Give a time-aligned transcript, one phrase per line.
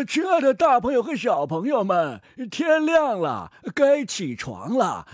[0.00, 5.06] 呃，亲爱的大朋友和小朋友们，天亮了，该起床了。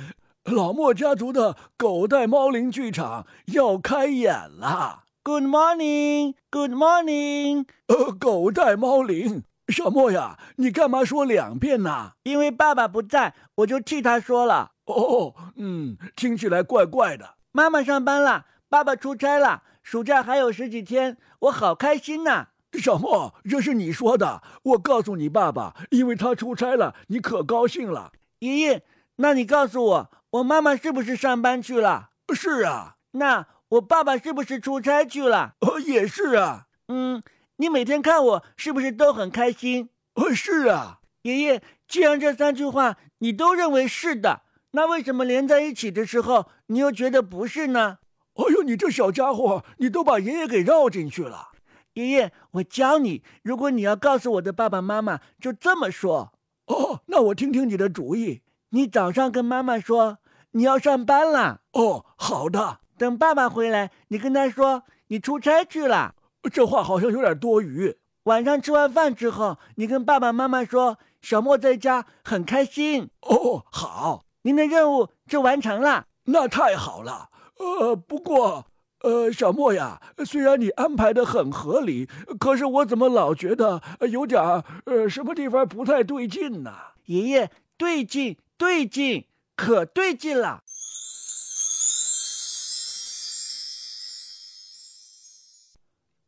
[0.45, 5.03] 老莫家族的狗带猫铃剧场要开演了。
[5.25, 7.67] Good morning, Good morning。
[7.89, 12.13] 呃，狗带猫铃，小莫呀，你干嘛说两遍呢？
[12.23, 14.71] 因为爸爸不在，我就替他说了。
[14.85, 17.35] 哦，嗯，听起来怪怪的。
[17.51, 22.51] 妈妈上班了，爸爸出差了，暑假还有十几天，我好开心呐。
[22.73, 24.43] 小莫，这是你说的。
[24.63, 28.13] 我告诉你爸爸，因为他出差了，你可高兴了。
[28.41, 28.83] 爷爷，
[29.17, 32.11] 那你告诉我，我妈妈是不是上班去了？
[32.35, 32.97] 是啊。
[33.13, 33.47] 那。
[33.71, 35.57] 我爸爸是不是出差去了？
[35.59, 36.67] 哦，也是啊。
[36.87, 37.21] 嗯，
[37.57, 39.89] 你每天看我是不是都很开心？
[40.15, 41.01] 哦，是啊。
[41.23, 47.99] 爷爷，既然这三句话你都认为是的，那为什么连在一起的时候你又觉得不是呢？
[48.35, 51.49] 哎呦，你这小家伙，你都把爷爷给绕进去了。
[51.97, 56.35] 爷爷，我教你，如果你要告诉我的爸爸妈妈，就这么说。
[56.67, 58.43] 哦，那我听听你的主意。
[58.71, 60.19] 你早上跟妈妈说
[60.51, 61.63] 你要上班了。
[61.73, 62.81] 哦，好的。
[62.99, 66.15] 等爸爸回来，你跟他说你出差去了。
[66.53, 67.97] 这话好像有点多余。
[68.25, 73.09] 晚上吃完饭之后，你跟爸爸妈妈说小莫在家很开心。
[73.23, 76.07] 哦，好，您的任务就完成了。
[76.25, 77.31] 那太好了。
[77.59, 78.67] 呃，不过，
[79.01, 82.09] 呃，小莫呀，虽然你安排的很合理，
[82.41, 84.43] 可是我怎么老觉得有点
[84.87, 86.73] 呃什么地方不太对劲呢？
[87.05, 90.63] 爷爷，对劲，对劲，可对劲了。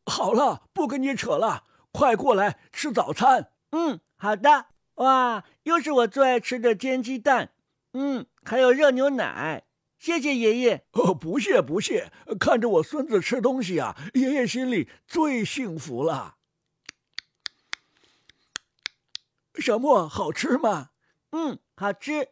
[0.05, 3.51] 好了，不跟你扯了，快过来吃早餐。
[3.71, 4.67] 嗯，好的。
[4.95, 7.51] 哇，又是我最爱吃的煎鸡蛋。
[7.93, 9.63] 嗯，还有热牛奶。
[9.99, 10.85] 谢谢爷爷。
[10.93, 12.11] 哦，不谢不谢。
[12.39, 16.37] 看着我孙子吃东西啊，爷爷心里最幸福了。
[19.55, 20.91] 小莫，好吃吗？
[21.31, 22.29] 嗯，好吃。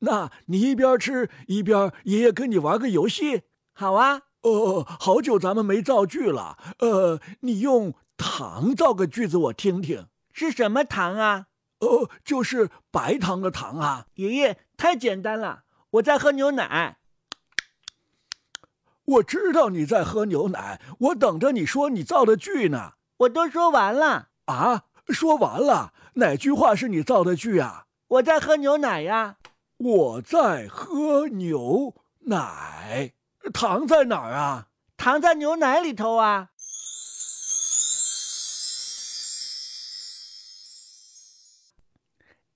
[0.00, 3.44] 那你一边吃一边，爷爷跟你玩个游戏。
[3.72, 4.24] 好啊。
[4.42, 6.58] 哦，好久咱们没造句了。
[6.80, 10.06] 呃，你用糖造个句子，我听听。
[10.32, 11.46] 是什么糖啊？
[11.78, 14.06] 呃，就是白糖的糖啊。
[14.16, 15.64] 爷爷，太简单了。
[15.92, 16.98] 我在喝牛奶。
[19.06, 22.94] 我知道你在喝牛奶，我等着你说你造的句呢。
[23.18, 24.30] 我都说完了。
[24.46, 25.92] 啊，说完了？
[26.14, 27.86] 哪句话是你造的句啊？
[28.08, 29.36] 我在喝牛奶呀。
[29.76, 33.12] 我在喝牛奶。
[33.54, 34.68] 糖在哪儿啊？
[34.96, 36.50] 糖在牛奶里头啊！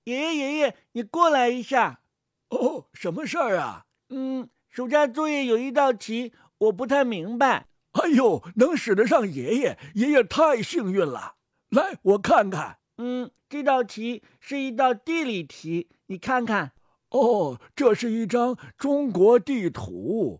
[0.03, 2.01] 爷爷，爷爷，你过来一下。
[2.49, 3.85] 哦，什么事儿啊？
[4.09, 7.67] 嗯，暑假作业有一道题，我不太明白。
[7.91, 11.33] 哎呦，能使得上爷爷，爷爷太幸运了。
[11.71, 12.77] 来，我看看。
[12.97, 16.71] 嗯，这道题是一道地理题，你看看。
[17.09, 20.39] 哦，这是一张中国地图。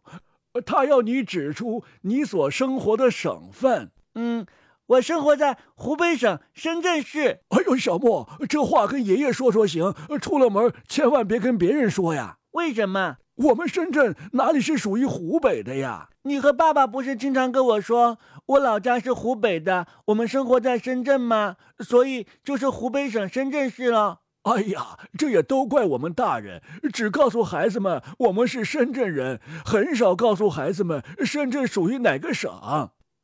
[0.66, 3.92] 他要你指出你所生活的省份。
[4.16, 4.46] 嗯，
[4.86, 7.42] 我生活在湖北省深圳市。
[7.50, 12.38] 哎呦，小莫，这话跟爷爷说说行，出了门千万别跟别人说呀。
[12.52, 13.18] 为什么？
[13.36, 16.10] 我们深圳哪里是属于湖北的呀？
[16.24, 21.56] 你和爸爸不是经常跟我说，我老家是湖北的，我们生活在深圳吗？
[21.80, 24.20] 所以就是湖北省深圳市了。
[24.44, 32.52] 哎呀，这也都怪我们大人，只告诉孩子们我们是深圳人，很少告诉孩子们深圳属于哪个省。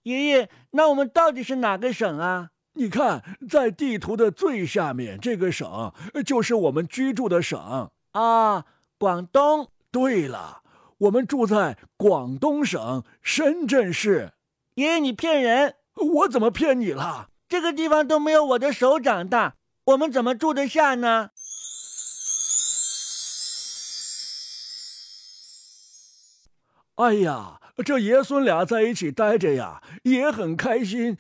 [0.04, 2.50] 爷爷，那我们到底是哪个省啊？
[2.74, 5.92] 你看，在地图的最下面，这个省
[6.26, 8.66] 就是我们居住的省啊，
[8.98, 9.70] 广东。
[9.92, 10.62] 对了，
[10.98, 14.34] 我们住在广东省深圳市。
[14.76, 15.76] 爷爷，你骗人！
[15.96, 17.30] 我怎么骗你了？
[17.50, 19.56] 这个地方都没有我的手掌大。
[19.86, 21.32] 我们怎么住得下呢？
[26.96, 31.18] 哎呀，这爷孙俩在一起待着呀，也很开心。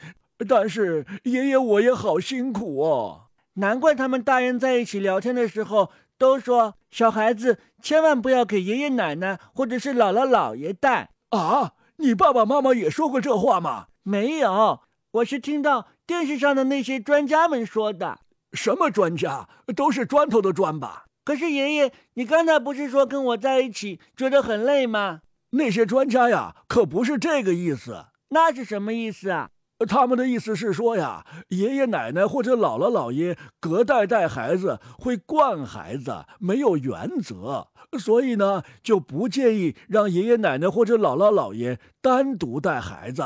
[0.48, 3.27] 但是爷爷我也好辛苦哦。
[3.58, 11.74] 难怪他们大人在一起聊天的时候都说，小孩子千万不要给爷爷奶奶或者是姥姥姥爷带啊。
[11.98, 13.88] 你爸爸妈妈也说过这话吗？
[14.04, 14.82] 没有，
[15.12, 18.20] 我是听到电视上的那些专家们说的。
[18.54, 19.50] 什么专家？
[19.76, 21.06] 都是砖头的砖吧？
[21.26, 25.22] 可是爷爷，你刚才不是说跟我在一起觉得很累吗？
[25.52, 28.06] 那些专家呀，可不是这个意思。
[28.30, 29.50] 那是什么意思啊？
[29.86, 37.68] 他们的意思是说呀，爷爷奶奶或者姥姥姥爷隔代带孩子会惯孩子，没有原则，
[38.00, 43.24] 所以呢，就不建议让爷爷奶奶或者姥姥姥爷单独带孩子。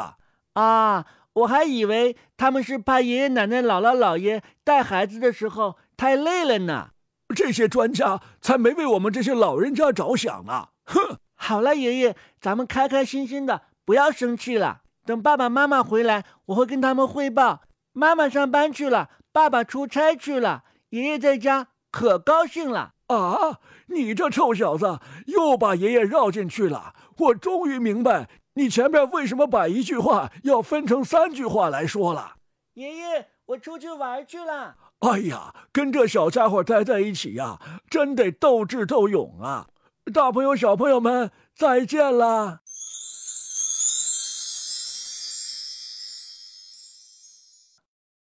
[0.54, 6.90] 啊，我还以为他们是怕爷爷奶奶、姥姥姥爷带孩子的时候太累了呢。
[7.34, 10.68] 这些专家才没为我们这些老人家着想呢！
[10.84, 11.18] 哼！
[11.36, 14.82] 好了，爷爷，咱们开开心心的，不要生气了。
[15.06, 17.62] 等爸爸妈妈回来，我会跟他们汇报。
[17.94, 23.60] 妈妈上班去了，爸爸出差去了，爷爷在家可高兴了啊！
[23.88, 26.94] 你这臭小子又把爷爷绕进去了。
[27.18, 32.36] 我终于明白你前面为什么把一句话要分成三句话来说了。
[32.74, 34.76] 爷爷，我出去玩去了。
[35.00, 37.60] 哎呀，跟这小家伙待在一起呀，
[37.90, 39.68] 真得斗智斗勇啊！
[40.14, 42.61] 大朋友、小朋友们，再见了。